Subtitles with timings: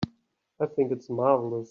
[0.59, 1.59] I think it's marvelous.